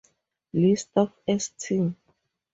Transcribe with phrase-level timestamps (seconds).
[0.53, 1.95] List of St.